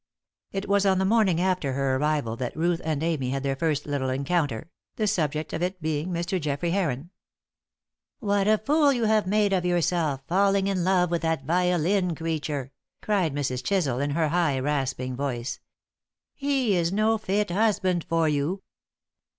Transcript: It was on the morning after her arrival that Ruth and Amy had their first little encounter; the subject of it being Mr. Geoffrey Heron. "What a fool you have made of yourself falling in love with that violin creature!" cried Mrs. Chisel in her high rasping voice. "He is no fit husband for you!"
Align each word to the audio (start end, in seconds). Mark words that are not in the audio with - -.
It 0.51 0.67
was 0.67 0.83
on 0.83 0.97
the 0.97 1.05
morning 1.05 1.39
after 1.39 1.73
her 1.73 1.95
arrival 1.97 2.35
that 2.37 2.57
Ruth 2.57 2.81
and 2.83 3.03
Amy 3.03 3.29
had 3.29 3.43
their 3.43 3.55
first 3.55 3.85
little 3.85 4.09
encounter; 4.09 4.71
the 4.95 5.05
subject 5.05 5.53
of 5.53 5.61
it 5.61 5.79
being 5.79 6.09
Mr. 6.09 6.41
Geoffrey 6.41 6.71
Heron. 6.71 7.11
"What 8.17 8.47
a 8.47 8.57
fool 8.57 8.91
you 8.91 9.03
have 9.03 9.27
made 9.27 9.53
of 9.53 9.63
yourself 9.63 10.23
falling 10.27 10.65
in 10.65 10.83
love 10.83 11.11
with 11.11 11.21
that 11.21 11.45
violin 11.45 12.15
creature!" 12.15 12.71
cried 13.03 13.35
Mrs. 13.35 13.63
Chisel 13.63 13.99
in 13.99 14.09
her 14.17 14.29
high 14.29 14.57
rasping 14.59 15.15
voice. 15.15 15.59
"He 16.33 16.75
is 16.75 16.91
no 16.91 17.19
fit 17.19 17.51
husband 17.51 18.03
for 18.09 18.27
you!" 18.27 18.63